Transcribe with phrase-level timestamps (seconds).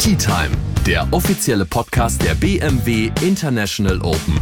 [0.00, 0.48] Tea Time,
[0.86, 4.40] der offizielle Podcast der BMW International Open.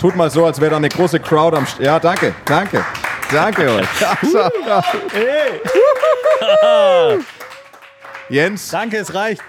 [0.00, 2.82] Tut mal so, als wäre da eine große Crowd am St Ja, danke, danke.
[3.30, 3.86] Danke euch.
[8.30, 9.42] Jens, Danke, es reicht.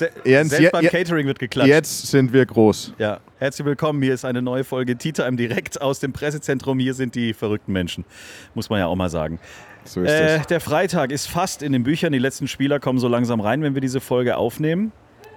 [0.00, 1.68] Se Jens, Selbst beim Catering wird geklatscht.
[1.68, 2.94] jetzt sind wir groß.
[2.96, 4.00] Ja, herzlich willkommen.
[4.02, 6.78] Hier ist eine neue Folge Tea Time direkt aus dem Pressezentrum.
[6.78, 8.06] Hier sind die verrückten Menschen,
[8.54, 9.38] muss man ja auch mal sagen.
[9.84, 10.46] So ist Äh, es.
[10.46, 12.14] der Freitag ist fast in den Büchern.
[12.14, 14.92] Die letzten Spieler kommen so langsam rein, wenn wir diese Folge aufnehmen.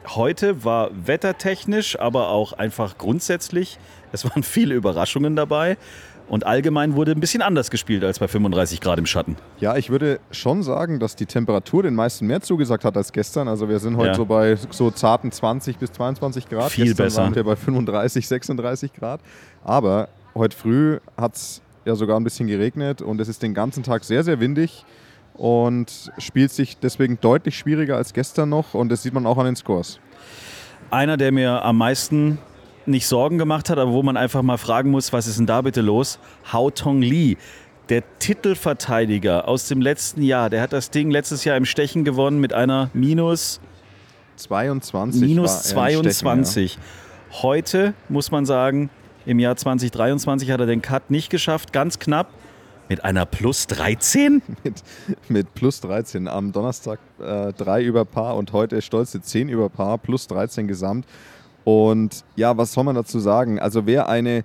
[0.07, 3.77] Heute war wettertechnisch, aber auch einfach grundsätzlich.
[4.13, 5.76] Es waren viele Überraschungen dabei.
[6.29, 9.35] Und allgemein wurde ein bisschen anders gespielt als bei 35 Grad im Schatten.
[9.60, 13.48] Ja, ich würde schon sagen, dass die Temperatur den meisten mehr zugesagt hat als gestern.
[13.48, 14.16] Also wir sind heute Ja.
[14.16, 16.71] so bei so zarten 20 bis 22 Grad.
[16.71, 17.21] Viel gestern besser.
[17.24, 19.20] waren wir bei 35, 36 Grad.
[19.63, 23.84] Aber heute früh hat es ja sogar ein bisschen geregnet und es ist den ganzen
[23.84, 24.85] Tag sehr, sehr windig
[25.35, 29.46] und spielt sich deswegen deutlich schwieriger als gestern noch und das sieht man auch an
[29.46, 29.99] den Scores.
[30.90, 32.38] Einer, der mir am meisten
[32.87, 35.62] nicht Sorgen gemacht hat, aber wo man einfach mal fragen muss, was ist denn da
[35.62, 36.20] bitte los?
[36.51, 37.37] Hao Tong Lee,
[37.89, 42.39] der Titelverteidiger aus dem letzten Jahr, der hat das Ding letztes Jahr im Stechen gewonnen
[42.39, 43.59] mit einer Minus,
[44.37, 46.79] 22 minus war er im Stechen, 22.
[47.41, 48.89] Heute muss man sagen,
[49.26, 52.27] im Jahr 2023 hat er den Cut nicht geschafft, ganz knapp.
[52.89, 54.41] Mit einer Plus 13?
[54.63, 54.84] mit,
[55.29, 56.27] mit plus 13.
[56.27, 61.05] Am Donnerstag äh, 3 über Paar und heute stolze 10 über Paar, plus 13 gesamt.
[61.64, 63.60] Und ja, was soll man dazu sagen?
[63.60, 64.44] Also wer eine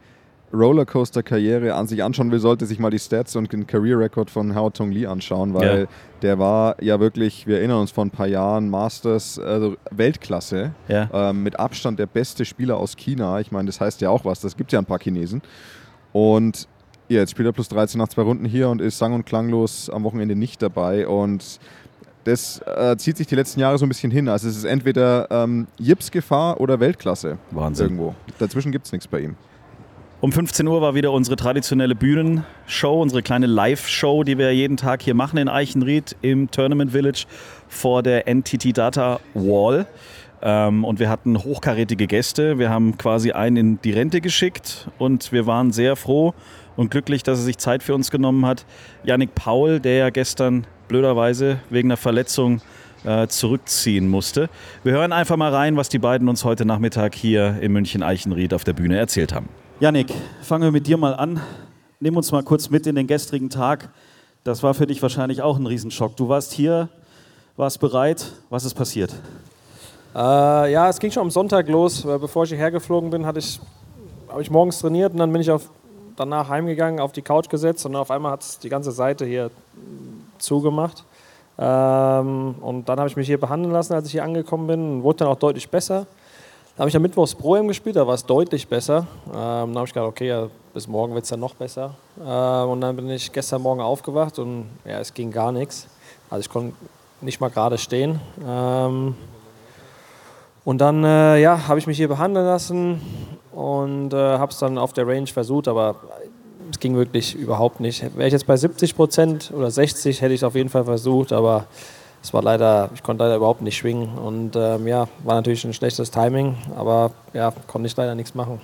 [0.53, 4.71] Rollercoaster-Karriere an sich anschauen will, sollte sich mal die Stats und den Career-Record von Hao
[4.71, 5.87] Tong Lee anschauen, weil Ja.
[6.23, 11.09] der war ja wirklich, wir erinnern uns vor ein paar Jahren, Masters, also Weltklasse, Ja.
[11.13, 13.41] ähm, mit Abstand der beste Spieler aus China.
[13.41, 15.43] Ich meine, das heißt ja auch was, das gibt ja ein paar Chinesen.
[16.13, 16.67] Und
[17.09, 19.91] ja, jetzt spielt er plus 13 nach zwei Runden hier und ist sang- und klanglos
[19.91, 21.07] am Wochenende nicht dabei.
[21.09, 21.59] Und
[22.29, 24.29] das äh, zieht sich die letzten Jahre so ein bisschen hin.
[24.29, 27.39] Also es ist entweder ähm, Jips-Gefahr oder Weltklasse.
[27.51, 27.87] Wahnsinn.
[27.87, 28.15] Irgendwo.
[28.39, 29.37] Dazwischen gibt es nichts bei ihm.
[30.21, 35.01] Um 15 Uhr war wieder unsere traditionelle Bühnenshow, unsere kleine Live-Show, die wir jeden Tag
[35.03, 37.27] hier machen in Eichenried im Tournament Village
[37.69, 39.87] vor der NTT Data Wall.
[40.43, 42.59] Ähm, und wir hatten hochkarätige Gäste.
[42.59, 46.35] Wir haben quasi einen in die Rente geschickt und wir waren sehr froh
[46.77, 48.67] und glücklich, dass er sich Zeit für uns genommen hat.
[49.05, 52.61] Yannick Paul, der ja gestern blöderweise wegen einer Verletzung
[53.05, 54.49] äh, zurückziehen musste.
[54.83, 58.55] Wir hören einfach mal rein, was die beiden uns heute Nachmittag hier in München Eichenried
[58.55, 59.49] auf der Bühne erzählt haben.
[59.81, 60.13] Yannick,
[60.43, 61.41] fangen wir mit dir mal an.
[62.01, 63.91] Nimm uns mal kurz mit in den gestrigen Tag.
[64.45, 66.17] Das war für dich wahrscheinlich auch ein Riesenschock.
[66.17, 66.89] Du warst hier,
[67.57, 68.33] warst bereit.
[68.51, 69.15] Was ist passiert?
[70.15, 72.05] Äh, ja, es ging schon am Sonntag los.
[72.05, 73.61] Weil Bevor ich hierher geflogen bin, hatte ich,
[74.29, 75.71] habe ich morgens trainiert und dann bin ich auf,
[76.17, 79.51] danach heimgegangen, auf die Couch gesetzt und auf einmal hat es die ganze Seite hier
[80.39, 81.05] zugemacht.
[81.59, 85.19] Ähm, und dann habe ich mich hier behandeln lassen, als ich hier angekommen bin wurde
[85.19, 86.07] dann auch deutlich besser.
[86.77, 89.07] Dann habe ich am Mittwochs Pro gespielt, da war es deutlich besser.
[89.27, 91.95] Ähm, dann habe ich gedacht, okay, ja, bis morgen wird es dann noch besser.
[92.25, 95.89] Ähm, und dann bin ich gestern Morgen aufgewacht und ja, es ging gar nichts.
[96.31, 96.77] Also ich konnte
[97.21, 98.21] nicht mal gerade stehen.
[98.47, 99.17] Ähm,
[100.65, 103.01] und dann äh, ja, habe ich mich hier behandeln lassen
[103.53, 105.97] und äh, habe es dann auf der Range versucht, aber
[106.71, 108.03] es ging wirklich überhaupt nicht.
[108.17, 111.33] Wäre ich jetzt bei 70 Prozent oder 60, hätte ich es auf jeden Fall versucht,
[111.33, 111.67] aber
[112.23, 115.73] es war leider, ich konnte leider überhaupt nicht schwingen und ähm, ja, war natürlich ein
[115.73, 118.61] schlechtes Timing, aber ja, konnte ich leider nichts machen.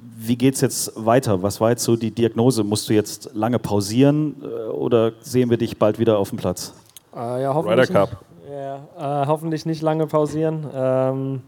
[0.00, 1.42] Wie geht es jetzt weiter?
[1.42, 2.64] Was war jetzt so die Diagnose?
[2.64, 6.72] Musst du jetzt lange pausieren äh, oder sehen wir dich bald wieder auf dem Platz?
[7.14, 8.10] Äh, ja, hoffentlich Ryder Cup.
[8.10, 10.66] Nicht, ja, äh, hoffentlich nicht lange pausieren.
[10.72, 11.42] Ähm,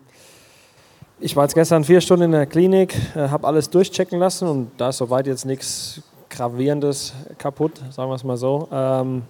[1.21, 4.71] ich war jetzt gestern vier Stunden in der Klinik, äh, habe alles durchchecken lassen und
[4.79, 8.69] da ist soweit jetzt nichts Gravierendes kaputt, sagen wir es mal so.
[8.73, 9.23] Ähm,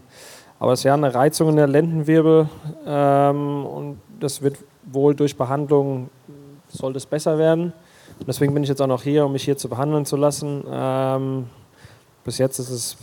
[0.59, 2.49] aber es ist ja eine Reizung in der Lendenwirbel
[2.87, 6.11] ähm, und das wird wohl durch Behandlung,
[6.69, 7.73] sollte es besser werden.
[8.19, 10.63] Und deswegen bin ich jetzt auch noch hier, um mich hier zu behandeln zu lassen.
[10.71, 11.47] Ähm,
[12.23, 12.97] bis jetzt ist es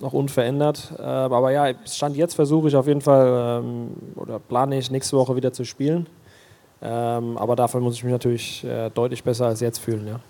[0.00, 0.92] noch unverändert.
[0.98, 5.16] Äh, aber ja, Stand jetzt versuche ich auf jeden Fall ähm, oder plane ich nächste
[5.16, 6.06] Woche wieder zu spielen.
[6.82, 10.06] Ähm, aber dafür muss ich mich natürlich äh, deutlich besser als jetzt fühlen.
[10.06, 10.20] Ja.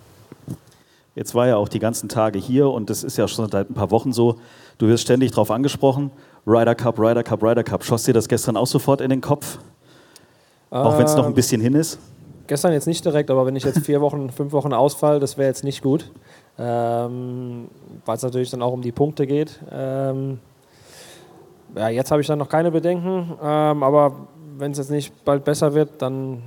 [1.14, 3.74] Jetzt war ja auch die ganzen Tage hier und das ist ja schon seit ein
[3.74, 4.36] paar Wochen so.
[4.78, 6.10] Du wirst ständig darauf angesprochen.
[6.46, 7.84] Ryder Cup, Ryder Cup, Ryder Cup.
[7.84, 9.58] Schoss dir das gestern auch sofort in den Kopf?
[10.70, 11.98] Auch wenn es noch ein Ähm, bisschen hin ist?
[12.46, 15.48] Gestern jetzt nicht direkt, aber wenn ich jetzt vier Wochen, fünf Wochen ausfall, das wäre
[15.48, 16.10] jetzt nicht gut.
[16.58, 17.68] Ähm,
[18.04, 19.60] Weil es natürlich dann auch um die Punkte geht.
[19.70, 20.38] Ähm,
[21.76, 24.28] ja, jetzt habe ich dann noch keine Bedenken, ähm, aber
[24.58, 26.42] wenn es jetzt nicht bald besser wird, dann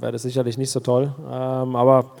[0.00, 1.14] wäre das sicherlich nicht so toll.
[1.30, 2.12] Ähm, aber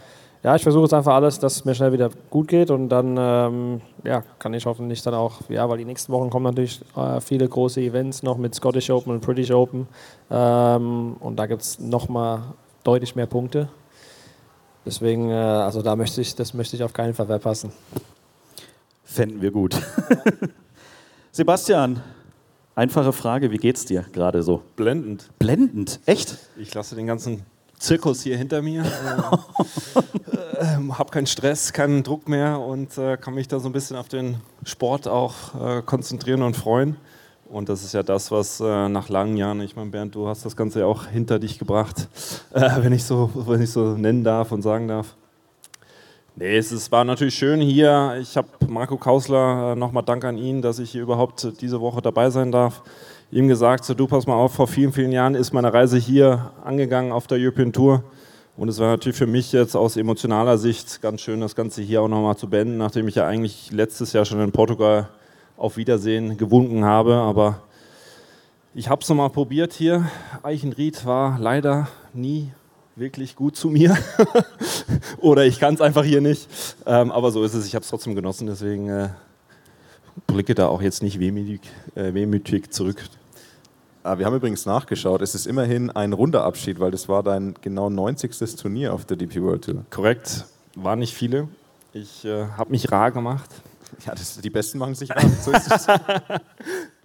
[0.42, 3.16] ja, ich versuche jetzt einfach alles, dass es mir schnell wieder gut geht und dann
[3.18, 7.20] ähm, ja, kann ich hoffentlich dann auch, ja, weil die nächsten Wochen kommen natürlich äh,
[7.20, 9.88] viele große Events noch mit Scottish Open und British Open
[10.30, 12.42] ähm, und da gibt es nochmal
[12.84, 13.68] deutlich mehr Punkte.
[14.84, 17.72] Deswegen, äh, also da möchte ich, das möchte ich auf keinen Fall verpassen.
[19.02, 19.76] Fänden wir gut.
[21.32, 22.00] Sebastian,
[22.76, 24.62] einfache Frage, wie geht's dir gerade so?
[24.76, 25.30] Blendend.
[25.40, 26.38] Blendend, echt?
[26.56, 27.42] Ich lasse den ganzen
[27.78, 28.84] Zirkus hier hinter mir.
[30.32, 33.72] äh, äh, habe keinen Stress, keinen Druck mehr und äh, kann mich da so ein
[33.72, 36.96] bisschen auf den Sport auch äh, konzentrieren und freuen.
[37.48, 40.44] Und das ist ja das, was äh, nach langen Jahren, ich meine, Bernd, du hast
[40.44, 42.08] das Ganze ja auch hinter dich gebracht,
[42.52, 45.14] äh, wenn, ich so, wenn ich so nennen darf und sagen darf.
[46.36, 48.18] Nee, es, es war natürlich schön hier.
[48.20, 52.30] Ich habe Marco Kausler, nochmal Dank an ihn, dass ich hier überhaupt diese Woche dabei
[52.30, 52.82] sein darf
[53.30, 56.52] ihm gesagt, so, du pass mal auf, vor vielen, vielen Jahren ist meine Reise hier
[56.64, 58.04] angegangen auf der European Tour.
[58.56, 62.00] Und es war natürlich für mich jetzt aus emotionaler Sicht ganz schön, das Ganze hier
[62.02, 65.08] auch nochmal zu beenden, nachdem ich ja eigentlich letztes Jahr schon in Portugal
[65.56, 67.14] auf Wiedersehen gewunken habe.
[67.14, 67.60] Aber
[68.74, 70.06] ich habe es nochmal probiert hier.
[70.42, 72.50] Eichenried war leider nie
[72.96, 73.96] wirklich gut zu mir.
[75.20, 76.48] Oder ich kann es einfach hier nicht.
[76.86, 77.66] Ähm, aber so ist es.
[77.66, 78.46] Ich habe es trotzdem genossen.
[78.46, 79.10] Deswegen äh,
[80.26, 81.60] blicke da auch jetzt nicht wehmütig,
[81.94, 83.04] äh, wehmütig zurück.
[84.02, 85.20] Ah, wir haben übrigens nachgeschaut.
[85.20, 88.56] Es ist immerhin ein runder Abschied, weil das war dein genau 90.
[88.56, 89.84] Turnier auf der DP World Tour.
[89.90, 90.44] Korrekt,
[90.74, 91.48] waren nicht viele.
[91.92, 93.50] Ich äh, habe mich rar gemacht.
[94.06, 95.28] Ja, das, die Besten machen sich rar.
[95.42, 95.86] So ist es.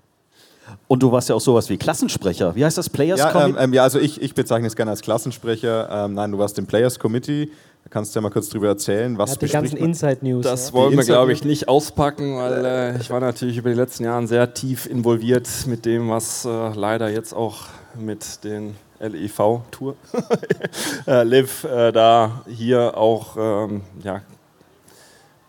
[0.88, 2.56] Und du warst ja auch sowas wie Klassensprecher.
[2.56, 2.89] Wie heißt das?
[2.89, 3.57] Players ja, Committee?
[3.57, 5.89] ähm, ähm, ja, also ich, ich bezeichne es gerne als Klassensprecher.
[5.91, 7.50] Ähm, nein, du warst im Players Committee.
[7.83, 9.89] Da kannst du ja mal kurz drüber erzählen, was hat die ganzen man?
[9.89, 10.44] Inside News.
[10.44, 10.73] Das ja.
[10.73, 14.27] wollen wir, glaube ich, nicht auspacken, weil äh, ich war natürlich über die letzten Jahre
[14.27, 17.65] sehr tief involviert mit dem, was äh, leider jetzt auch
[18.00, 19.95] mit den LEV-Tour
[21.07, 24.21] äh, Live äh, da hier auch ähm, ja,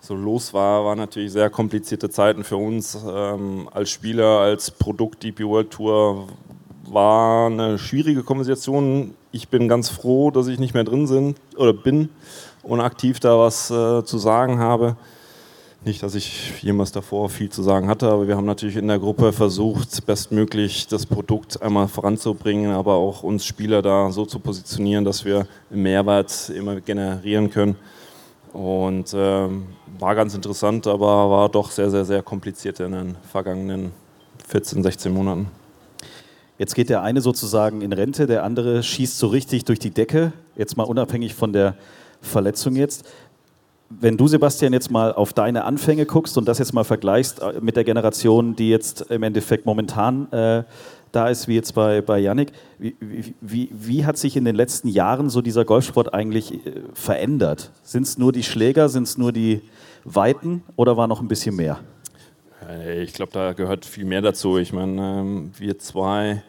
[0.03, 5.23] so los war, waren natürlich sehr komplizierte Zeiten für uns ähm, als Spieler, als Produkt
[5.23, 6.27] DP World Tour
[6.87, 9.15] war eine schwierige Konversation.
[9.31, 12.09] Ich bin ganz froh, dass ich nicht mehr drin sind, oder bin
[12.65, 14.97] und aktiv da was äh, zu sagen habe.
[15.85, 18.99] Nicht, dass ich jemals davor viel zu sagen hatte, aber wir haben natürlich in der
[18.99, 25.05] Gruppe versucht, bestmöglich das Produkt einmal voranzubringen, aber auch uns Spieler da so zu positionieren,
[25.05, 27.77] dass wir Mehrwert immer generieren können.
[28.53, 29.67] Und ähm,
[30.03, 33.93] war ganz interessant, aber war doch sehr, sehr, sehr kompliziert in den vergangenen
[34.49, 35.47] 14, 16 Monaten.
[36.59, 40.33] Jetzt geht der eine sozusagen in Rente, der andere schießt so richtig durch die Decke,
[40.57, 41.77] jetzt mal unabhängig von der
[42.21, 43.09] Verletzung jetzt.
[43.91, 47.61] Wenn du, Sebastian, jetzt mal auf deine Anfänge guckst und das jetzt mal vergleichst äh,
[47.61, 50.65] mit der Generation, die jetzt im Endeffekt momentan äh,
[51.13, 52.97] da ist, wie jetzt bei, bei Yannick, wie,
[53.41, 57.71] wie, wie hat sich in den letzten Jahren so dieser Golfsport eigentlich äh, verändert?
[57.83, 59.61] Sind es nur die Schläger, sind es nur die
[60.05, 61.79] Weiten oder war noch ein bisschen mehr?
[62.69, 64.59] Äh, ich glaube, da gehört viel mehr dazu.
[64.59, 66.43] Ich meine, ähm, wir zwei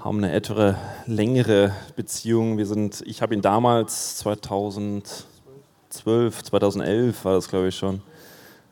[0.00, 0.76] haben eine etwas
[1.06, 2.58] längere Beziehung.
[2.58, 8.02] Wir sind, ich habe ihn damals 2012, 2011 war das glaube ich schon.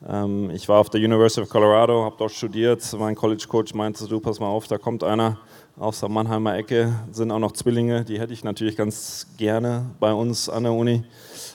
[0.09, 2.83] Ähm, ich war auf der University of Colorado, habe dort studiert.
[2.99, 5.39] Mein College Coach meinte, du pass mal auf, da kommt einer
[5.79, 10.13] aus der Mannheimer Ecke, sind auch noch Zwillinge, die hätte ich natürlich ganz gerne bei
[10.13, 11.05] uns an der Uni.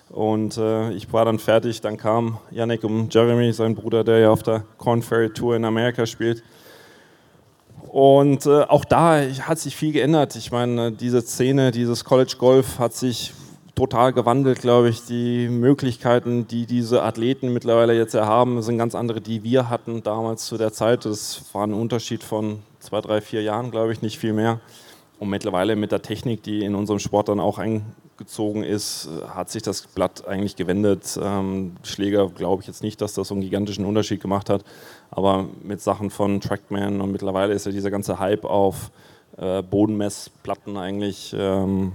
[0.10, 4.30] Und äh, ich war dann fertig, dann kam Yannick und Jeremy, sein Bruder, der ja
[4.32, 6.44] auf der Corn Ferry Tour in Amerika spielt.
[7.88, 10.36] Und äh, auch da hat sich viel geändert.
[10.36, 13.34] Ich meine, diese Szene, dieses College Golf hat sich
[13.76, 15.06] total gewandelt, glaube ich.
[15.06, 20.46] Die Möglichkeiten, die diese Athleten mittlerweile jetzt haben, sind ganz andere, die wir hatten damals
[20.46, 21.06] zu der Zeit.
[21.06, 24.60] Das war ein Unterschied von zwei, drei, vier Jahren, glaube ich, nicht viel mehr.
[25.20, 29.62] Und mittlerweile mit der Technik, die in unserem Sport dann auch eingezogen ist, hat sich
[29.62, 31.20] das Blatt eigentlich gewendet.
[31.22, 34.64] Ähm, Schläger glaube ich jetzt nicht, dass das so einen gigantischen Unterschied gemacht hat.
[35.12, 38.92] Aber mit Sachen von Trackman und mittlerweile ist ja dieser ganze Hype auf
[39.38, 41.94] äh, Bodenmessplatten eigentlich ähm,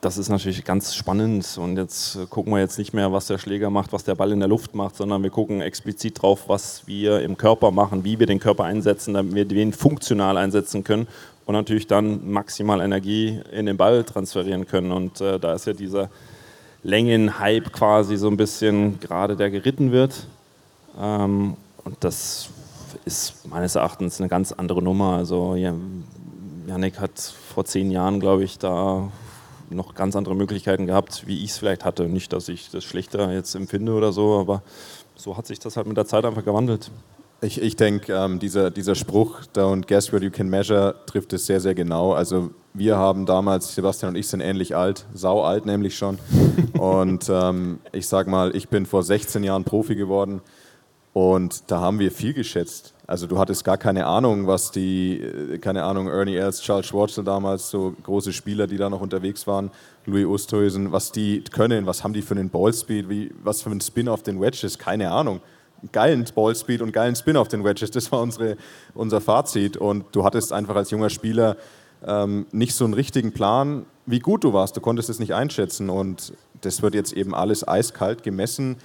[0.00, 3.38] das ist natürlich ganz spannend und jetzt äh, gucken wir jetzt nicht mehr, was der
[3.38, 6.86] Schläger macht, was der Ball in der Luft macht, sondern wir gucken explizit drauf, was
[6.86, 11.08] wir im Körper machen, wie wir den Körper einsetzen, damit wir den funktional einsetzen können
[11.46, 14.92] und natürlich dann maximal Energie in den Ball transferieren können.
[14.92, 16.10] Und äh, da ist ja dieser
[16.82, 20.26] Längenhype quasi so ein bisschen gerade, der geritten wird.
[21.00, 22.50] Ähm, und das
[23.04, 25.16] ist meines Erachtens eine ganz andere Nummer.
[25.16, 25.72] Also ja,
[26.66, 29.10] Yannick hat vor zehn Jahren, glaube ich, da
[29.70, 32.08] noch ganz andere Möglichkeiten gehabt, wie ich es vielleicht hatte.
[32.08, 34.62] Nicht, dass ich das schlechter jetzt empfinde oder so, aber
[35.14, 36.90] so hat sich das halt mit der Zeit einfach gewandelt.
[37.40, 41.46] Ich, ich denke, ähm, dieser, dieser Spruch, don't guess what you can measure, trifft es
[41.46, 42.12] sehr, sehr genau.
[42.12, 46.18] Also wir haben damals, Sebastian und ich sind ähnlich alt, sau alt nämlich schon.
[46.78, 50.40] und ähm, ich sag mal, ich bin vor 16 Jahren Profi geworden
[51.18, 52.94] und da haben wir viel geschätzt.
[53.08, 57.24] Also du hattest gar keine Ahnung, was die, äh, keine Ahnung, Ernie Els, Charles Schwarzel
[57.24, 59.72] damals, so große Spieler, die da noch unterwegs waren,
[60.06, 63.80] Louis Oosthuizen, was die können, was haben die für einen Ballspeed, wie, was für einen
[63.80, 65.40] Spin auf den Wedges, keine Ahnung
[65.92, 67.92] geilen Ballspeed und geilen Spin auf den Wedges.
[67.92, 68.56] Das war unsere,
[68.94, 69.76] unser Fazit.
[69.76, 71.56] Und du hattest einfach als junger Spieler
[72.04, 74.76] ähm, nicht so einen richtigen Plan, wie gut du warst.
[74.76, 75.88] Du konntest es nicht einschätzen.
[75.88, 76.32] Und
[76.62, 78.76] das wird jetzt eben alles eiskalt gemessen.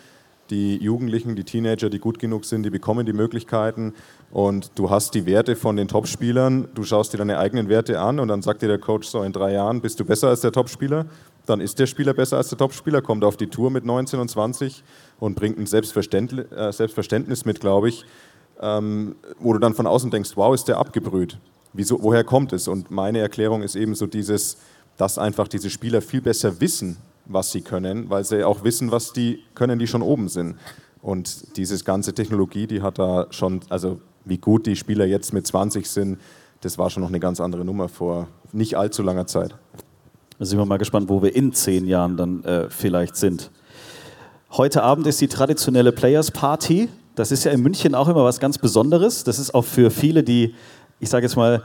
[0.53, 3.95] Die Jugendlichen, die Teenager, die gut genug sind, die bekommen die Möglichkeiten.
[4.29, 6.67] Und du hast die Werte von den Topspielern.
[6.75, 9.33] Du schaust dir deine eigenen Werte an und dann sagt dir der Coach so, in
[9.33, 11.07] drei Jahren bist du besser als der Topspieler.
[11.47, 14.29] Dann ist der Spieler besser als der Topspieler, kommt auf die Tour mit 19 und
[14.29, 14.83] 20
[15.19, 18.05] und bringt ein Selbstverständnis, äh, Selbstverständnis mit, glaube ich,
[18.61, 21.39] ähm, wo du dann von außen denkst, wow, ist der abgebrüht.
[21.73, 22.67] Wieso, woher kommt es?
[22.67, 24.57] Und meine Erklärung ist eben so dieses,
[24.97, 29.13] dass einfach diese Spieler viel besser wissen, was sie können, weil sie auch wissen, was
[29.13, 30.57] die können, die schon oben sind.
[31.01, 35.45] Und diese ganze Technologie, die hat da schon, also wie gut die Spieler jetzt mit
[35.45, 36.17] 20 sind,
[36.61, 39.55] das war schon noch eine ganz andere Nummer vor nicht allzu langer Zeit.
[40.39, 43.51] Da sind wir mal gespannt, wo wir in zehn Jahren dann äh, vielleicht sind.
[44.51, 46.87] Heute Abend ist die traditionelle Players Party.
[47.15, 49.23] Das ist ja in München auch immer was ganz Besonderes.
[49.23, 50.55] Das ist auch für viele, die,
[50.99, 51.63] ich sage jetzt mal,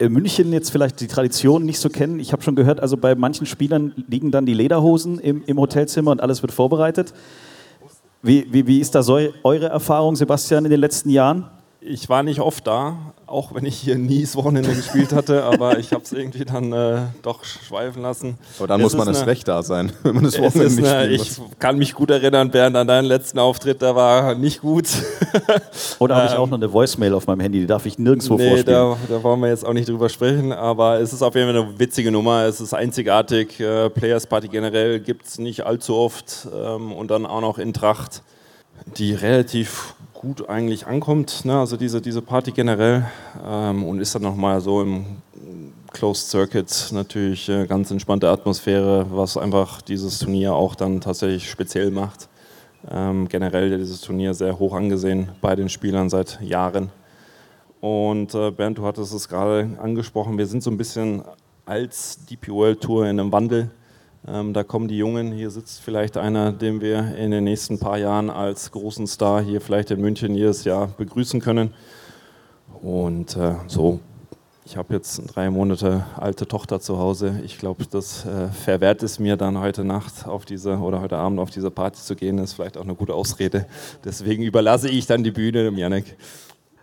[0.00, 2.20] München jetzt vielleicht die Tradition nicht so kennen.
[2.20, 6.12] Ich habe schon gehört, also bei manchen Spielern liegen dann die Lederhosen im, im Hotelzimmer
[6.12, 7.12] und alles wird vorbereitet.
[8.22, 11.46] Wie, wie, wie ist da so eure Erfahrung, Sebastian, in den letzten Jahren?
[11.90, 15.78] Ich war nicht oft da, auch wenn ich hier nie das Wochenende gespielt hatte, aber
[15.78, 18.36] ich habe es irgendwie dann äh, doch schweifen lassen.
[18.58, 21.12] Aber dann es muss man das Recht da sein, wenn man das Wochenende nicht eine,
[21.14, 24.86] Ich kann mich gut erinnern, Bernd, an deinen letzten Auftritt, der war nicht gut.
[25.98, 28.50] Oder habe ich auch noch eine Voicemail auf meinem Handy, die darf ich nirgendwo nee,
[28.50, 28.66] vorspielen.
[28.66, 31.62] Da, da wollen wir jetzt auch nicht drüber sprechen, aber es ist auf jeden Fall
[31.62, 33.58] eine witzige Nummer, es ist einzigartig.
[33.60, 37.72] Äh, Players Party generell gibt es nicht allzu oft ähm, und dann auch noch in
[37.72, 38.22] Tracht,
[38.98, 41.60] die relativ gut eigentlich ankommt, ne?
[41.60, 43.06] also diese, diese Party generell
[43.46, 45.06] ähm, und ist dann nochmal so im
[45.92, 51.92] Closed Circuit natürlich äh, ganz entspannte Atmosphäre, was einfach dieses Turnier auch dann tatsächlich speziell
[51.92, 52.28] macht.
[52.90, 56.90] Ähm, generell dieses Turnier sehr hoch angesehen bei den Spielern seit Jahren.
[57.80, 61.22] Und äh, Bernd, du hattest es gerade angesprochen, wir sind so ein bisschen
[61.64, 63.70] als DP World Tour in einem Wandel.
[64.26, 67.98] Ähm, da kommen die Jungen, hier sitzt vielleicht einer, den wir in den nächsten paar
[67.98, 71.72] Jahren als großen Star hier vielleicht in München jedes Jahr begrüßen können.
[72.82, 74.00] Und äh, so,
[74.64, 77.40] ich habe jetzt eine drei Monate alte Tochter zu Hause.
[77.42, 81.38] Ich glaube, das äh, verwehrt es mir dann heute Nacht auf diese oder heute Abend
[81.38, 82.36] auf diese Party zu gehen.
[82.36, 83.66] Das ist vielleicht auch eine gute Ausrede.
[84.04, 86.16] Deswegen überlasse ich dann die Bühne dem Janek.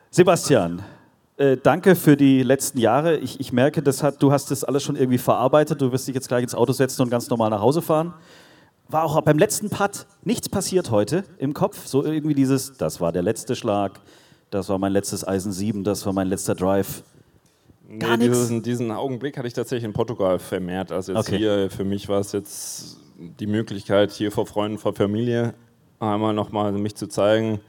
[0.09, 0.81] Sebastian,
[1.37, 3.17] äh, danke für die letzten Jahre.
[3.17, 5.81] Ich, ich merke, hat, du hast das alles schon irgendwie verarbeitet.
[5.81, 8.13] Du wirst dich jetzt gleich ins Auto setzen und ganz normal nach Hause fahren.
[8.87, 11.87] War auch beim letzten Putt nichts passiert heute im Kopf.
[11.87, 13.99] So irgendwie dieses, das war der letzte Schlag,
[14.49, 17.03] das war mein letztes Eisen 7, das war mein letzter Drive.
[17.99, 20.91] Gar nee, diesen, diesen, Augenblick hatte ich tatsächlich in Portugal vermehrt.
[20.91, 21.37] Also jetzt okay.
[21.37, 25.53] hier, für mich war es jetzt die Möglichkeit, hier vor Freunden, vor Familie
[25.99, 27.59] einmal nochmal mich zu zeigen,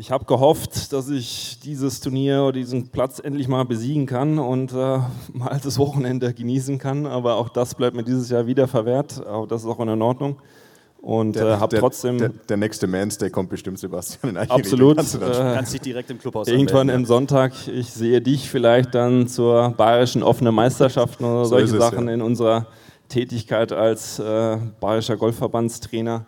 [0.00, 4.72] ich habe gehofft, dass ich dieses Turnier oder diesen Platz endlich mal besiegen kann und
[4.72, 4.98] äh,
[5.34, 7.04] mal das Wochenende genießen kann.
[7.04, 9.22] Aber auch das bleibt mir dieses Jahr wieder verwehrt.
[9.26, 10.38] Aber das ist auch in Ordnung.
[11.02, 12.16] Und äh, habe trotzdem.
[12.16, 14.30] Der, der, nächste Manstay kommt bestimmt, Sebastian.
[14.30, 14.96] In absolut.
[14.96, 17.52] Kannst du äh, kannst dich direkt im Clubhaus Irgendwann am Sonntag.
[17.68, 22.14] Ich sehe dich vielleicht dann zur bayerischen offenen Meisterschaften oder so solche Sachen ja.
[22.14, 22.68] in unserer
[23.10, 26.26] Tätigkeit als äh, bayerischer Golfverbandstrainer.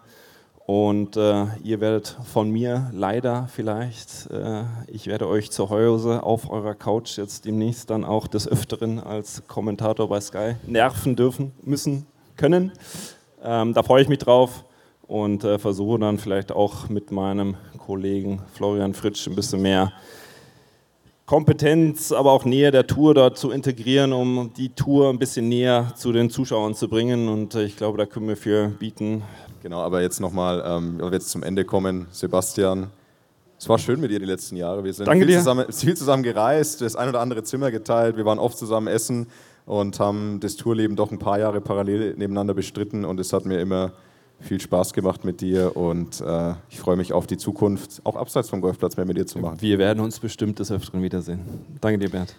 [0.66, 6.50] Und äh, ihr werdet von mir leider vielleicht, äh, ich werde euch zu Hause auf
[6.50, 12.06] eurer Couch jetzt demnächst dann auch des Öfteren als Kommentator bei Sky nerven dürfen, müssen,
[12.36, 12.72] können.
[13.42, 14.64] Ähm, da freue ich mich drauf
[15.08, 19.92] und äh, versuche dann vielleicht auch mit meinem Kollegen Florian Fritsch ein bisschen mehr
[21.26, 25.92] Kompetenz, aber auch Nähe der Tour dort zu integrieren, um die Tour ein bisschen näher
[25.96, 27.28] zu den Zuschauern zu bringen.
[27.28, 29.22] Und äh, ich glaube, da können wir viel bieten.
[29.62, 32.88] Genau, aber jetzt nochmal, ähm, weil wir jetzt zum Ende kommen, Sebastian.
[33.56, 34.82] Es war schön mit dir die letzten Jahre.
[34.82, 35.38] Wir sind Danke viel dir.
[35.38, 38.16] zusammen, viel zusammen gereist, das ein oder andere Zimmer geteilt.
[38.16, 39.28] Wir waren oft zusammen essen
[39.66, 43.04] und haben das Tourleben doch ein paar Jahre parallel nebeneinander bestritten.
[43.04, 43.92] Und es hat mir immer
[44.42, 48.50] viel Spaß gemacht mit dir und äh, ich freue mich auf die Zukunft, auch abseits
[48.50, 49.58] vom Golfplatz mehr mit dir zu machen.
[49.60, 51.40] Wir werden uns bestimmt des Öfteren wiedersehen.
[51.80, 52.34] Danke dir, Bernd.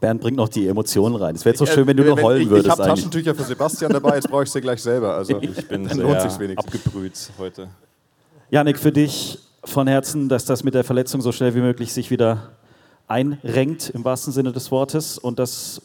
[0.00, 1.34] Bernd bringt noch die Emotionen rein.
[1.34, 2.66] Es wäre so schön, wenn du nur heulen ich, würdest.
[2.66, 5.14] Ich habe Taschentücher für Sebastian dabei, jetzt brauche ich sie gleich selber.
[5.14, 6.74] Also ich bin dann lohnt sich wenigstens.
[6.74, 7.68] abgebrüht heute.
[8.50, 12.10] Janik, für dich von Herzen, dass das mit der Verletzung so schnell wie möglich sich
[12.10, 12.50] wieder
[13.08, 15.80] einrenkt, im wahrsten Sinne des Wortes, und dass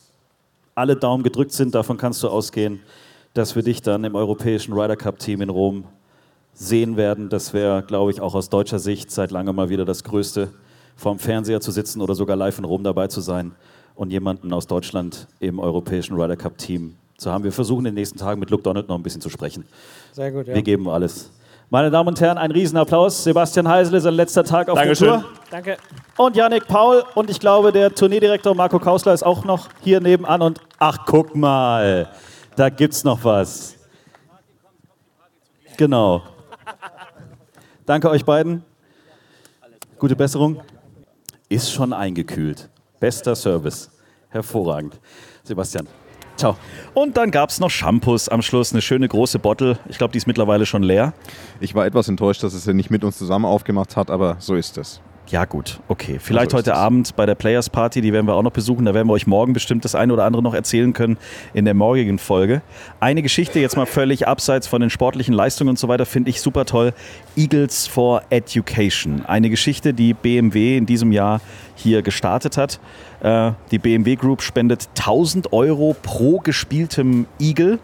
[0.76, 1.74] alle Daumen gedrückt sind.
[1.74, 2.82] Davon kannst du ausgehen,
[3.34, 5.86] dass wir dich dann im europäischen Ryder Cup Team in Rom
[6.54, 7.30] sehen werden.
[7.30, 10.50] Das wäre, glaube ich, auch aus deutscher Sicht seit langem mal wieder das Größte,
[10.96, 13.54] vorm Fernseher zu sitzen oder sogar live in Rom dabei zu sein
[13.96, 17.44] und jemanden aus Deutschland im europäischen Ryder Cup Team zu haben.
[17.44, 19.66] Wir versuchen in den nächsten Tagen mit Luke Donald noch ein bisschen zu sprechen.
[20.12, 20.56] Sehr gut, ja.
[20.56, 21.32] Wir geben alles.
[21.70, 23.24] Meine Damen und Herren, ein Riesenapplaus.
[23.24, 25.08] Sebastian Heisele, sein letzter Tag auf Dankeschön.
[25.08, 25.30] der Tour.
[25.50, 25.78] Danke.
[26.18, 30.42] Und Yannick Paul und ich glaube, der Tourneedirektor Marco Kausler ist auch noch hier nebenan.
[30.42, 32.10] Und ach, guck mal,
[32.56, 33.76] da gibt's noch was.
[35.78, 36.24] Genau.
[37.86, 38.64] Danke euch beiden.
[39.98, 40.62] Gute Besserung.
[41.50, 42.70] Ist schon eingekühlt.
[43.00, 43.90] Bester Service.
[44.30, 45.00] Hervorragend.
[45.44, 45.88] Sebastian.
[46.38, 46.56] Ciao.
[46.94, 49.78] Und dann gab es noch Shampoos am Schluss, eine schöne große Bottle.
[49.90, 51.14] Ich glaube, die ist mittlerweile schon leer.
[51.60, 54.56] Ich war etwas enttäuscht, dass es ja nicht mit uns zusammen aufgemacht hat, aber so
[54.56, 55.02] ist es.
[55.32, 56.18] Ja, gut, okay.
[56.20, 56.76] Vielleicht ist heute.
[56.76, 58.84] Abend bei der Players Party, die werden wir auch noch besuchen.
[58.84, 61.18] Da werden wir euch morgen bestimmt das eine oder andere noch erzählen können
[61.54, 62.62] in der morgigen Folge.
[63.00, 66.42] Eine Geschichte jetzt mal völlig abseits von den sportlichen Leistungen und so weiter, finde ich
[66.42, 66.94] super toll.
[67.38, 69.26] Eagles for Education.
[69.26, 71.40] Eine Geschichte, die BMW in diesem Jahr
[71.76, 72.82] hier gestartet hat.
[73.22, 77.80] Äh, Die BMW Group spendet 1000 Euro pro gespieltem Eagle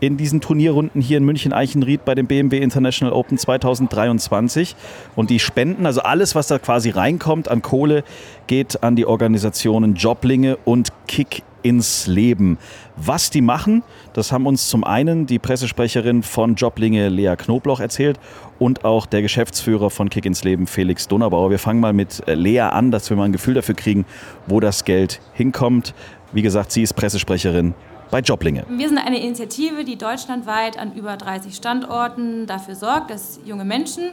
[0.00, 4.76] in diesen Turnierrunden hier in München-Eichenried bei dem BMW International Open 2023.
[5.14, 8.04] Und die Spenden, also alles, was da quasi reinkommt an Kohle,
[8.46, 12.58] geht an die Organisationen Joblinge und Kick ins Leben.
[12.96, 18.20] Was die machen, das haben uns zum einen die Pressesprecherin von Joblinge Lea Knobloch erzählt
[18.60, 21.50] und auch der Geschäftsführer von Kick ins Leben Felix Donnerbauer.
[21.50, 24.04] Wir fangen mal mit äh, Lea an, dass wir mal ein Gefühl dafür kriegen,
[24.46, 25.92] wo das Geld hinkommt.
[26.32, 27.74] Wie gesagt, sie ist Pressesprecherin
[28.10, 28.64] bei Joblinge.
[28.68, 34.12] Wir sind eine Initiative, die deutschlandweit an über 30 Standorten dafür sorgt, dass junge Menschen,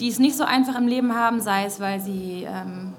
[0.00, 2.94] die es nicht so einfach im Leben haben, sei es, weil sie ähm,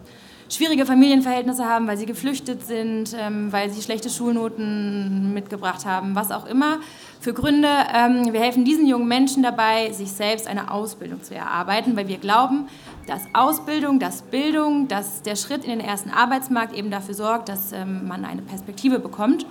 [0.49, 6.31] schwierige Familienverhältnisse haben, weil sie geflüchtet sind, ähm, weil sie schlechte Schulnoten mitgebracht haben, was
[6.31, 6.79] auch immer
[7.19, 7.69] für Gründe.
[7.93, 12.17] Ähm, wir helfen diesen jungen Menschen dabei, sich selbst eine Ausbildung zu erarbeiten, weil wir
[12.17, 12.67] glauben,
[13.07, 17.71] dass Ausbildung, dass Bildung, dass der Schritt in den ersten Arbeitsmarkt eben dafür sorgt, dass
[17.71, 19.45] ähm, man eine Perspektive bekommt.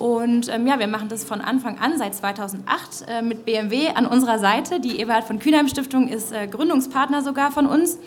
[0.00, 4.06] Und ähm, ja, wir machen das von Anfang an, seit 2008, äh, mit BMW an
[4.06, 4.80] unserer Seite.
[4.80, 7.98] Die Eberhard von Kühnheim Stiftung ist äh, Gründungspartner sogar von uns.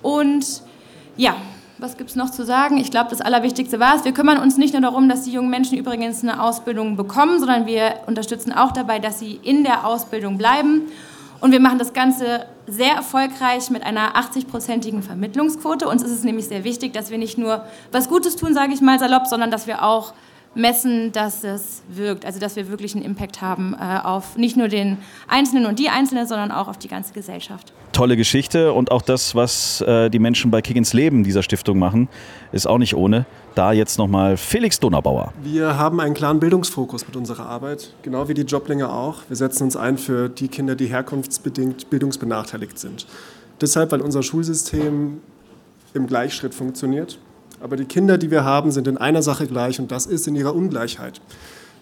[0.00, 0.62] Und
[1.18, 1.36] ja,
[1.76, 2.78] was gibt es noch zu sagen?
[2.78, 4.06] Ich glaube, das Allerwichtigste war es.
[4.06, 7.66] Wir kümmern uns nicht nur darum, dass die jungen Menschen übrigens eine Ausbildung bekommen, sondern
[7.66, 10.88] wir unterstützen auch dabei, dass sie in der Ausbildung bleiben.
[11.42, 15.88] Und wir machen das Ganze sehr erfolgreich mit einer 80-prozentigen Vermittlungsquote.
[15.88, 18.80] Uns ist es nämlich sehr wichtig, dass wir nicht nur was Gutes tun, sage ich
[18.80, 20.14] mal salopp, sondern dass wir auch
[20.54, 22.24] messen, dass es wirkt.
[22.24, 25.88] Also dass wir wirklich einen Impact haben äh, auf nicht nur den Einzelnen und die
[25.88, 27.72] Einzelne, sondern auch auf die ganze Gesellschaft.
[27.92, 31.78] tolle Geschichte und auch das, was äh, die Menschen bei Kick ins Leben dieser Stiftung
[31.78, 32.08] machen,
[32.52, 33.26] ist auch nicht ohne.
[33.54, 35.32] Da jetzt nochmal Felix Donnerbauer.
[35.42, 39.22] Wir haben einen klaren Bildungsfokus mit unserer Arbeit, genau wie die Joblinge auch.
[39.28, 43.06] Wir setzen uns ein für die Kinder, die herkunftsbedingt bildungsbenachteiligt sind.
[43.60, 45.20] Deshalb, weil unser Schulsystem
[45.94, 47.18] im Gleichschritt funktioniert.
[47.60, 50.36] Aber die Kinder, die wir haben, sind in einer Sache gleich und das ist in
[50.36, 51.20] ihrer Ungleichheit.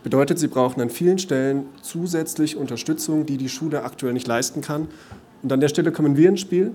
[0.02, 4.88] Bedeutet, sie brauchen an vielen Stellen zusätzlich Unterstützung, die die Schule aktuell nicht leisten kann.
[5.42, 6.72] Und an der Stelle kommen wir ins Spiel.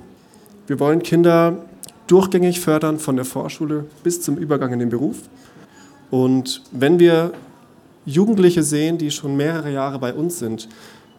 [0.68, 1.66] Wir wollen Kinder
[2.08, 5.30] durchgängig fördern von der Vorschule bis zum Übergang in den Beruf.
[6.10, 7.32] Und wenn wir
[8.06, 10.68] Jugendliche sehen, die schon mehrere Jahre bei uns sind,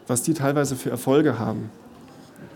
[0.07, 1.71] was die teilweise für Erfolge haben,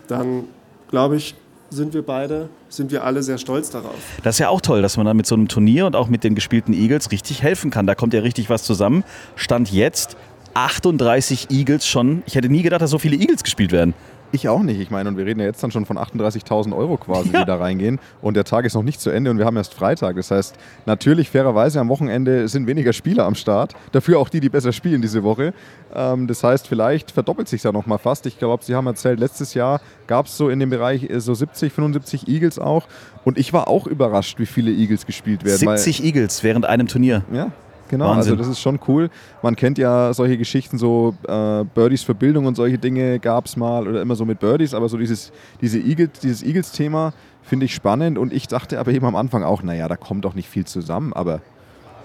[0.07, 0.43] dann
[0.89, 1.35] glaube ich,
[1.69, 3.95] sind wir beide, sind wir alle sehr stolz darauf.
[4.23, 6.23] Das ist ja auch toll, dass man dann mit so einem Turnier und auch mit
[6.23, 7.87] den gespielten Eagles richtig helfen kann.
[7.87, 9.03] Da kommt ja richtig was zusammen.
[9.35, 10.17] Stand jetzt
[10.53, 12.23] 38 Eagles schon.
[12.25, 13.93] Ich hätte nie gedacht, dass so viele Eagles gespielt werden.
[14.31, 14.79] Ich auch nicht.
[14.81, 17.55] Ich meine, und wir reden ja jetzt dann schon von 38.000 Euro quasi, die da
[17.55, 17.99] reingehen.
[18.21, 20.17] Und der Tag ist noch nicht zu Ende und wir haben erst Freitag.
[20.17, 23.73] Das heißt, natürlich, fairerweise, am Wochenende sind weniger Spieler am Start.
[23.93, 25.53] Dafür auch die, die besser spielen diese Woche.
[25.95, 28.25] Ähm, das heißt, vielleicht verdoppelt sich da noch mal fast.
[28.25, 31.33] Ich glaube, Sie haben erzählt, letztes Jahr gab es so in dem Bereich äh, so
[31.33, 32.87] 70, 75 Eagles auch.
[33.23, 35.65] Und ich war auch überrascht, wie viele Eagles gespielt werden.
[35.65, 37.23] weil- 70 Eagles während einem Turnier.
[37.31, 37.51] ja,
[37.89, 38.05] genau.
[38.09, 38.33] Wahnsinn.
[38.33, 39.09] Also das ist schon cool.
[39.41, 43.57] Man kennt ja solche Geschichten, so äh, Birdies für Bildung und solche Dinge gab es
[43.57, 47.73] mal oder immer so mit Birdies, aber so dieses, diese Eagles, dieses Eagles-Thema finde ich
[47.75, 50.65] spannend und ich dachte aber eben am Anfang auch, naja, da kommt doch nicht viel
[50.65, 51.39] zusammen, aber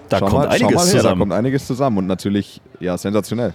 [0.09, 1.19] Da schau kommt mal, einiges her, Da zusammen.
[1.19, 3.53] kommt einiges zusammen und natürlich, ja, sensationell.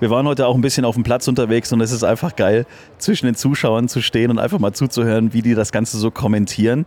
[0.00, 2.64] Wir waren heute auch ein bisschen auf dem Platz unterwegs und es ist einfach geil,
[2.98, 6.86] zwischen den Zuschauern zu stehen und einfach mal zuzuhören, wie die das Ganze so kommentieren.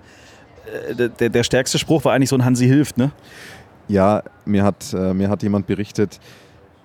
[0.90, 3.12] Äh, Der, der, der stärkste Spruch war eigentlich so ein Hansi hilft, ne?
[3.90, 6.20] Ja, mir hat, äh, mir hat jemand berichtet,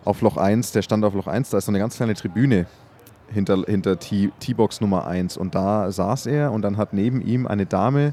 [0.05, 2.67] auf Loch 1, der stand auf Loch 1, da ist so eine ganz kleine Tribüne.
[3.33, 5.37] hinter, hinter T-Box Nummer 1.
[5.39, 8.13] Und da saß er und dann hat neben ihm eine Dame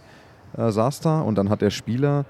[0.58, 2.25] äh, saß da und dann hat der Spieler,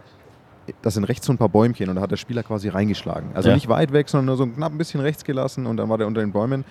[0.81, 3.29] das sind rechts so ein paar Bäumchen und da hat der Spieler quasi reingeschlagen.
[3.33, 3.55] Also Ja.
[3.55, 6.07] nicht weit weg, sondern nur so knapp ein bisschen rechts gelassen und dann war der
[6.07, 6.65] unter den Bäumen.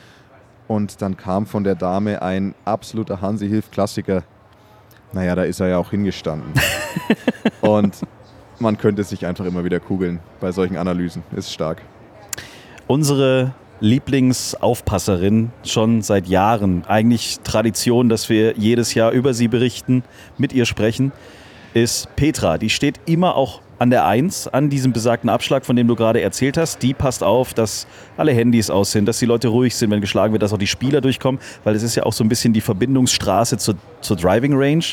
[0.68, 4.22] Und dann kam von der Dame ein absoluter Hansi-Hilf-Klassiker.
[5.12, 6.52] Naja, da ist er ja auch hingestanden.
[7.60, 8.00] und
[8.60, 11.22] man könnte sich einfach immer wieder kugeln bei solchen Analysen.
[11.34, 11.82] Ist stark.
[12.86, 20.02] Unsere Lieblingsaufpasserin schon seit Jahren, eigentlich Tradition, dass wir jedes Jahr über sie berichten,
[20.36, 21.12] mit ihr sprechen,
[21.72, 22.58] ist Petra.
[22.58, 26.20] Die steht immer auch an der Eins, an diesem besagten Abschlag, von dem du gerade
[26.20, 26.82] erzählt hast.
[26.82, 27.86] Die passt auf, dass
[28.18, 30.66] alle Handys aus sind, dass die Leute ruhig sind, wenn geschlagen wird, dass auch die
[30.66, 34.52] Spieler durchkommen, weil es ist ja auch so ein bisschen die Verbindungsstraße zur, zur Driving
[34.54, 34.84] Range.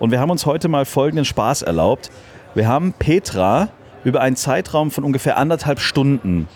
[0.00, 2.10] Und wir haben uns heute mal folgenden Spaß erlaubt.
[2.54, 3.68] Wir haben Petra
[4.04, 6.48] über einen Zeitraum von ungefähr anderthalb Stunden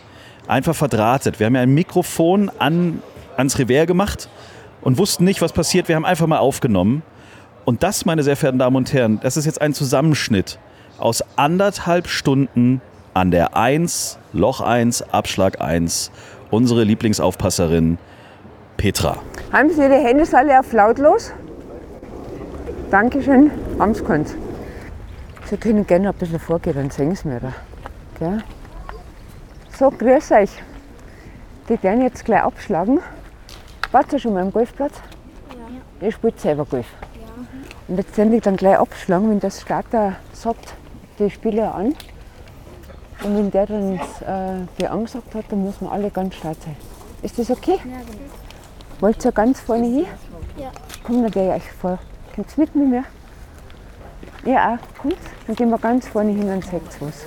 [0.47, 1.41] einfach verdrahtet.
[1.41, 3.03] Wir haben ja ein Mikrofon an,
[3.37, 4.29] ans Revers gemacht
[4.83, 5.89] und wussten nicht, was passiert.
[5.89, 7.03] Wir haben einfach mal aufgenommen.
[7.65, 10.59] Und das, meine sehr verehrten Damen und Herren, das ist jetzt ein Zusammenschnitt
[10.99, 12.81] aus anderthalb Stunden
[13.15, 16.11] an der 1, Loch 1, Abschlag 1,
[16.51, 17.99] unsere Lieblingsaufpasserin
[18.77, 19.17] Petra.
[19.53, 21.33] Haben Sie Ihre Hände alle auf lautlos?
[22.91, 24.46] Dankeschön, haben Sie.
[25.49, 27.53] Sie können gerne ein bisschen vorgehen, dann sehen Sie mir da.
[28.19, 28.43] Gell?
[29.79, 30.51] So, grüß euch.
[31.69, 33.01] Die werden jetzt gleich abschlagen.
[33.93, 34.95] Wart ihr schon mal am Golfplatz?
[35.51, 36.07] Ja.
[36.07, 36.87] Ihr spielt selber Golf?
[37.15, 37.45] Ja.
[37.87, 40.75] Und jetzt werden die dann gleich abschlagen, wenn das Starter sagt,
[41.21, 41.95] die Spieler an.
[43.23, 46.77] Und wenn der dann äh, die angesagt hat, dann müssen wir alle ganz stark sein.
[47.23, 47.79] Ist das okay?
[47.85, 48.19] Ja, genau.
[48.99, 50.07] Wollt ihr ganz vorne hin?
[50.57, 50.73] Ja.
[51.05, 51.99] Komm, dann gehe ich euch vor.
[52.35, 53.05] Kommt mit mit mir?
[54.47, 54.79] Ja.
[55.03, 55.17] Kommt.
[55.47, 57.27] Dann gehen wir ganz vorne hin und seht was.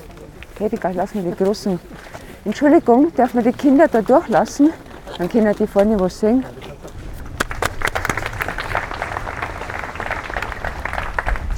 [0.56, 1.80] Okay, die lassen wir die großen.
[2.46, 4.72] Entschuldigung, darf man die Kinder da durchlassen?
[5.18, 6.46] Dann können die vorne was sehen.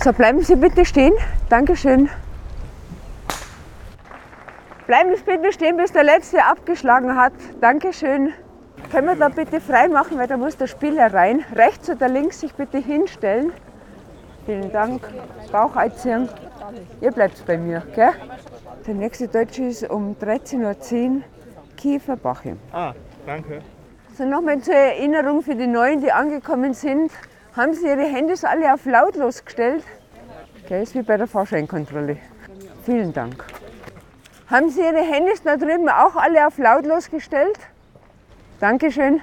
[0.04, 1.14] So, bleiben Sie bitte stehen.
[1.48, 2.10] Dankeschön.
[4.88, 7.34] Bleiben Sie bitte stehen, bis der Letzte abgeschlagen hat.
[7.62, 8.34] Dankeschön.
[8.92, 11.46] Können wir da bitte frei machen, weil da muss der Spieler rein.
[11.56, 13.54] Rechts oder links sich bitte hinstellen.
[14.46, 15.02] Vielen Dank.
[15.52, 16.30] Bauch einziehen.
[17.02, 18.12] Ihr bleibt bei mir, gell?
[18.88, 21.22] Der nächste Deutsche ist um 13.10 Uhr
[21.78, 22.58] Kiefer Bachim.
[22.72, 22.94] Ah,
[23.26, 23.62] danke.
[24.18, 27.12] So, nochmal zur Erinnerung für die Neuen, die angekommen sind.
[27.56, 29.84] Haben Sie Ihre Handys alle auf lautlos gestellt?
[30.64, 32.18] Okay, ist wie bei der Fahrscheinkontrolle.
[32.84, 33.44] Vielen Dank.
[34.48, 37.58] Haben Sie Ihre Handys da drüben auch alle auf lautlos gestellt?
[38.60, 39.22] Dankeschön.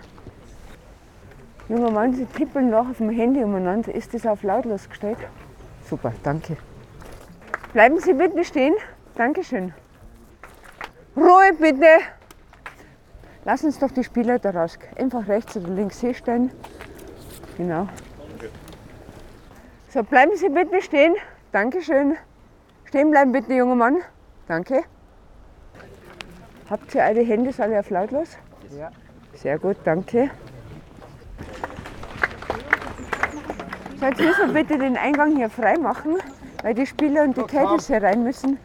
[1.69, 3.95] Junger Mann, Sie tippeln noch auf dem Handy umeinander.
[3.95, 5.19] Ist das auf lautlos gestellt?
[5.89, 6.57] Super, danke.
[7.75, 8.75] Bleiben Sie bitte stehen.
[9.17, 9.75] Dankeschön.
[11.17, 11.99] Ruhe bitte.
[13.45, 14.79] Lass uns doch die Spieler da raus.
[14.97, 16.51] Einfach rechts oder links hinstellen.
[17.59, 17.89] Genau.
[19.91, 21.15] So, bleiben Sie bitte stehen.
[21.53, 22.17] Dankeschön.
[22.85, 23.97] Stehen bleiben bitte, junger Mann.
[24.47, 24.85] Danke.
[26.71, 28.37] Habt ihr eure Handys alle auf lautlos?
[28.77, 28.91] Ja.
[29.35, 30.31] Sehr gut, danke.
[34.01, 36.17] Jetzt müssen wir bitte den Eingang hier frei machen,
[36.63, 38.59] weil die Spieler und die Caddies hier rein müssen.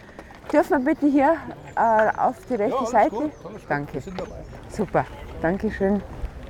[0.51, 1.35] Dürfen wir bitte hier
[1.75, 3.31] äh, auf die rechte Seite?
[3.69, 3.99] Danke.
[4.69, 5.05] Super,
[5.41, 6.01] danke schön.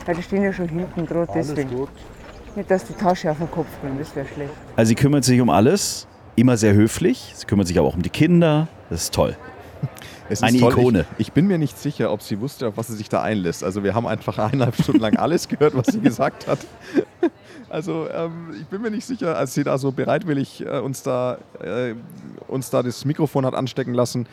[0.05, 1.87] Weil die stehen ja schon hinten droht, deswegen.
[2.55, 4.51] Nicht, dass die Tasche auf den Kopf bringt, das wäre schlecht.
[4.75, 7.31] Also sie kümmert sich um alles, immer sehr höflich.
[7.35, 8.67] Sie kümmert sich aber auch um die Kinder.
[8.89, 9.35] Das ist toll.
[10.29, 10.57] Es Eine.
[10.57, 11.05] Ikone.
[11.17, 13.63] Ich, ich bin mir nicht sicher, ob sie wusste, auf was sie sich da einlässt.
[13.63, 16.59] Also wir haben einfach eineinhalb Stunden lang alles gehört, was sie gesagt hat.
[17.69, 21.39] Also ähm, ich bin mir nicht sicher, als sie da so bereitwillig äh, uns, da,
[21.59, 21.95] äh,
[22.47, 24.27] uns da das Mikrofon hat anstecken lassen,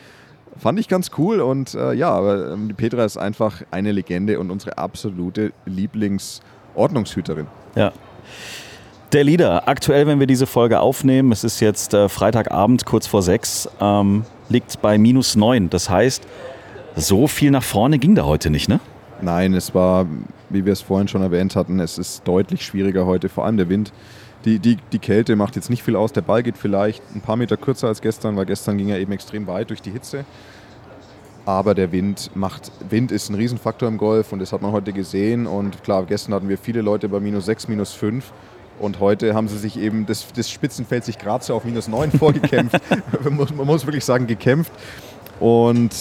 [0.59, 1.41] fand ich ganz cool.
[1.41, 7.47] Und äh, ja, aber ähm, die Petra ist einfach eine Legende und unsere absolute Lieblingsordnungshüterin.
[7.75, 7.91] Ja.
[9.11, 13.23] Der Leader, aktuell, wenn wir diese Folge aufnehmen, es ist jetzt äh, Freitagabend, kurz vor
[13.23, 15.69] sechs, ähm, liegt bei minus neun.
[15.69, 16.27] Das heißt,
[16.95, 18.79] so viel nach vorne ging da heute nicht, ne?
[19.21, 20.07] Nein, es war,
[20.49, 23.69] wie wir es vorhin schon erwähnt hatten, es ist deutlich schwieriger heute, vor allem der
[23.69, 23.93] Wind.
[24.45, 26.13] Die, die, die Kälte macht jetzt nicht viel aus.
[26.13, 29.11] Der Ball geht vielleicht ein paar Meter kürzer als gestern, weil gestern ging er eben
[29.11, 30.25] extrem weit durch die Hitze.
[31.45, 34.93] Aber der Wind macht, Wind ist ein Riesenfaktor im Golf und das hat man heute
[34.93, 35.45] gesehen.
[35.45, 38.31] Und klar, gestern hatten wir viele Leute bei minus 6, minus 5.
[38.81, 42.11] Und heute haben sie sich eben, das, das Spitzenfeld sich gerade so auf minus 9
[42.19, 42.81] vorgekämpft.
[43.23, 44.71] man, muss, man muss wirklich sagen, gekämpft.
[45.39, 45.91] Und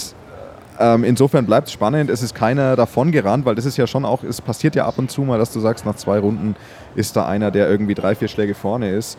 [0.79, 2.09] ähm, insofern bleibt es spannend.
[2.09, 4.95] Es ist keiner davon gerannt, weil das ist ja schon auch, es passiert ja ab
[4.97, 6.57] und zu mal, dass du sagst, nach zwei Runden
[6.95, 9.19] ist da einer, der irgendwie drei, vier Schläge vorne ist.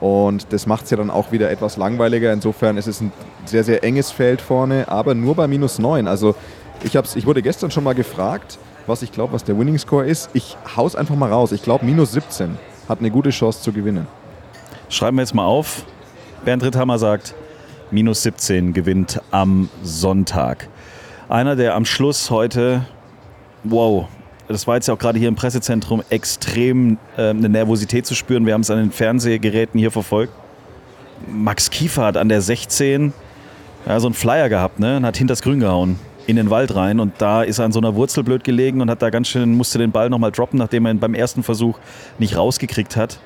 [0.00, 2.32] Und das macht es ja dann auch wieder etwas langweiliger.
[2.32, 3.12] Insofern ist es ein
[3.44, 6.08] sehr, sehr enges Feld vorne, aber nur bei minus 9.
[6.08, 6.34] Also
[6.82, 8.58] ich, hab's, ich wurde gestern schon mal gefragt,
[8.88, 10.30] was ich glaube, was der Winning Score ist.
[10.32, 11.52] Ich hau's einfach mal raus.
[11.52, 12.58] Ich glaube, minus 17
[12.88, 14.06] hat eine gute Chance zu gewinnen.
[14.88, 15.84] Schreiben wir jetzt mal auf.
[16.44, 17.34] Bernd Ritthammer sagt,
[17.90, 20.68] minus 17 gewinnt am Sonntag.
[21.28, 22.86] Einer, der am Schluss heute,
[23.64, 24.08] wow,
[24.48, 28.46] das war jetzt ja auch gerade hier im Pressezentrum extrem äh, eine Nervosität zu spüren.
[28.46, 30.32] Wir haben es an den Fernsehgeräten hier verfolgt.
[31.26, 33.12] Max Kiefer hat an der 16
[33.86, 37.00] ja, so einen Flyer gehabt ne, und hat hinters Grün gehauen in den Wald rein
[37.00, 39.56] und da ist er an so einer Wurzel blöd gelegen und hat da ganz schön,
[39.56, 41.78] musste den Ball nochmal droppen, nachdem er ihn beim ersten Versuch
[42.18, 43.18] nicht rausgekriegt hat.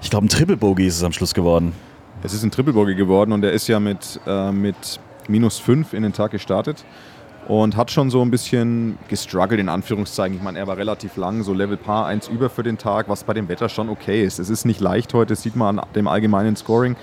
[0.00, 1.74] Ich glaube, ein Triple Bogey ist es am Schluss geworden.
[2.22, 4.98] Es ist ein Triple Bogey geworden und er ist ja mit, äh, mit
[5.28, 6.86] minus 5 in den Tag gestartet
[7.48, 10.38] und hat schon so ein bisschen gestruggelt, in Anführungszeichen.
[10.38, 13.24] Ich meine, er war relativ lang, so Level Paar 1 über für den Tag, was
[13.24, 14.38] bei dem Wetter schon okay ist.
[14.38, 16.96] Es ist nicht leicht heute, das sieht man an dem allgemeinen Scoring.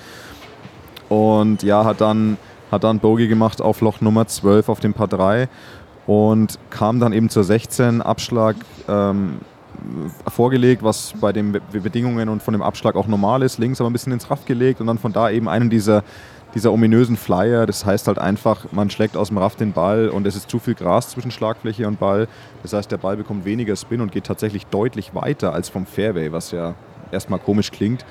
[1.08, 2.38] Und ja, hat dann,
[2.74, 5.48] hat dann Bogey gemacht auf Loch Nummer 12 auf dem Paar 3
[6.06, 8.56] und kam dann eben zur 16, Abschlag
[8.90, 9.40] ähm,
[10.28, 13.94] vorgelegt, was bei den Bedingungen und von dem Abschlag auch normal ist, links aber ein
[13.94, 16.04] bisschen ins Raff gelegt und dann von da eben einen dieser
[16.56, 20.28] dieser ominösen Flyer, das heißt halt einfach, man schlägt aus dem Raff den Ball und
[20.28, 22.28] es ist zu viel Gras zwischen Schlagfläche und Ball.
[22.62, 26.32] Das heißt, der Ball bekommt weniger Spin und geht tatsächlich deutlich weiter als vom Fairway,
[26.32, 26.76] was ja
[27.12, 28.06] erstmal komisch klingt.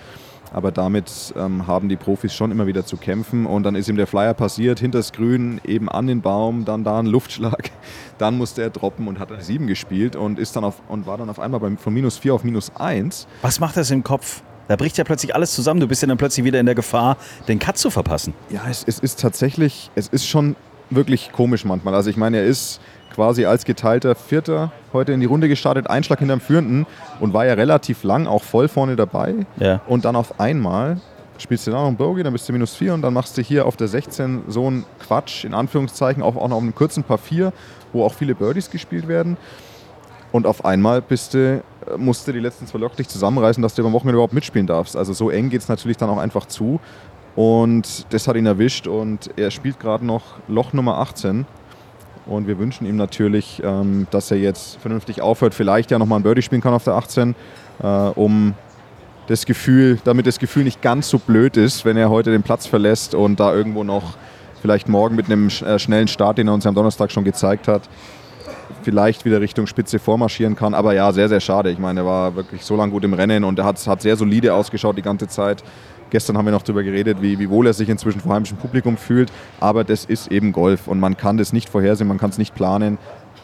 [0.53, 3.47] Aber damit ähm, haben die Profis schon immer wieder zu kämpfen.
[3.47, 6.99] Und dann ist ihm der Flyer passiert, hinters Grün, eben an den Baum, dann da
[6.99, 7.71] ein Luftschlag.
[8.19, 11.19] Dann musste er droppen und hat eine 7 gespielt und, ist dann auf, und war
[11.19, 13.27] dann auf einmal bei, von minus 4 auf minus 1.
[13.41, 14.43] Was macht das im Kopf?
[14.69, 15.81] Da bricht ja plötzlich alles zusammen.
[15.81, 17.17] Du bist ja dann plötzlich wieder in der Gefahr,
[17.49, 18.33] den Cut zu verpassen.
[18.51, 20.55] Ja, es, es ist tatsächlich, es ist schon
[20.91, 21.95] wirklich komisch manchmal.
[21.95, 22.81] Also ich meine, er ist
[23.13, 26.87] quasi als geteilter Vierter heute in die Runde gestartet, Einschlag hinterm Führenden
[27.21, 29.35] und war ja relativ lang auch voll vorne dabei.
[29.59, 29.81] Ja.
[29.87, 31.01] Und dann auf einmal
[31.39, 33.43] spielst du da noch einen Bogey, dann bist du minus 4 und dann machst du
[33.43, 37.03] hier auf der 16 so einen Quatsch, in Anführungszeichen, auch, auch noch auf einem kurzen
[37.03, 37.53] Paar 4,
[37.93, 39.37] wo auch viele Birdies gespielt werden.
[40.31, 41.63] Und auf einmal bist du,
[41.99, 44.97] musst du die letzten zwei Loch dich zusammenreißen, dass du am Wochenende überhaupt mitspielen darfst.
[44.97, 46.81] Also so eng geht es natürlich dann auch einfach zu.
[47.37, 51.47] Und das hat ihn erwischt und er spielt gerade noch Loch Nummer 18.
[52.27, 56.23] Und wir wünschen ihm natürlich, ähm, dass er jetzt vernünftig aufhört, vielleicht ja nochmal ein
[56.23, 57.35] Birdie spielen kann auf der 18,
[57.83, 58.55] äh, um
[59.27, 62.67] das Gefühl, damit das Gefühl nicht ganz so blöd ist, wenn er heute den Platz
[62.67, 64.17] verlässt und da irgendwo noch
[64.61, 67.83] vielleicht morgen mit einem äh, schnellen Start, den er uns am Donnerstag schon gezeigt hat,
[68.83, 70.75] vielleicht wieder Richtung Spitze vormarschieren kann.
[70.75, 71.71] Aber ja, sehr, sehr schade.
[71.71, 74.17] Ich meine, er war wirklich so lange gut im Rennen und er hat, hat sehr
[74.17, 75.63] solide ausgeschaut die ganze Zeit.
[76.13, 78.99] Gestern haben wir noch darüber geredet, wie, wie wohl er sich inzwischen vor heimischem Publikum
[78.99, 79.33] fühlt.
[79.61, 82.55] Aber das ist eben Golf und man kann das nicht vorhersehen, man kann es nicht
[82.55, 82.99] planen.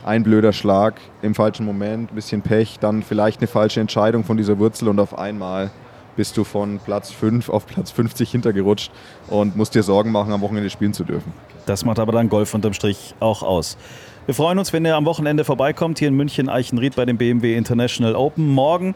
[0.04, 4.36] Ein blöder Schlag im falschen Moment, ein bisschen Pech, dann vielleicht eine falsche Entscheidung von
[4.36, 5.70] dieser Wurzel und auf einmal
[6.16, 8.92] bist du von Platz 5 auf Platz 50 hintergerutscht
[9.28, 11.32] und musst dir Sorgen machen, am Wochenende spielen zu dürfen.
[11.64, 13.78] Das macht aber dann Golf unterm Strich auch aus.
[14.26, 17.56] Wir freuen uns, wenn ihr am Wochenende vorbeikommt, hier in München Eichenried bei dem BMW
[17.56, 18.46] International Open.
[18.46, 18.94] Morgen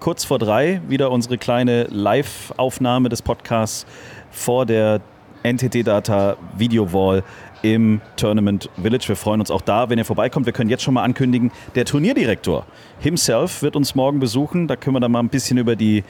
[0.00, 3.86] kurz vor drei wieder unsere kleine Live-Aufnahme des Podcasts
[4.30, 5.00] vor der
[5.42, 7.22] NTT Data Video Wall
[7.62, 9.08] im Tournament Village.
[9.08, 10.46] Wir freuen uns auch da, wenn ihr vorbeikommt.
[10.46, 12.66] Wir können jetzt schon mal ankündigen, der Turnierdirektor
[13.00, 14.68] himself wird uns morgen besuchen.
[14.68, 16.04] Da können wir dann mal ein bisschen über die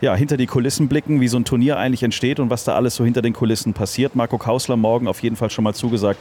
[0.00, 2.94] ja, hinter die Kulissen blicken, wie so ein Turnier eigentlich entsteht und was da alles
[2.94, 4.14] so hinter den Kulissen passiert.
[4.14, 6.20] Marco Kausler morgen auf jeden Fall schon mal zugesagt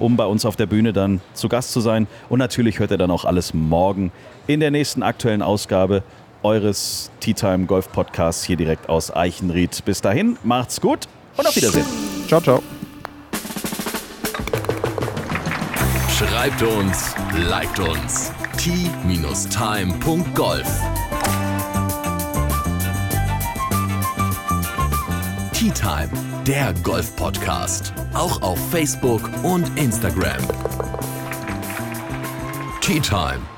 [0.00, 2.06] um bei uns auf der Bühne dann zu Gast zu sein.
[2.28, 4.12] Und natürlich hört ihr dann auch alles morgen
[4.46, 6.02] in der nächsten aktuellen Ausgabe
[6.42, 9.84] eures Tea Time Golf Podcasts hier direkt aus Eichenried.
[9.84, 11.86] Bis dahin, macht's gut und auf Wiedersehen.
[12.26, 12.62] Ciao, ciao.
[16.18, 17.14] Schreibt uns,
[17.48, 18.32] liked uns.
[18.56, 19.28] t-time.golf
[25.52, 26.08] Tea Time,
[26.46, 27.92] der Golf-Podcast.
[28.14, 30.38] Auch auf Facebook und Instagram.
[32.80, 33.57] Tea Time.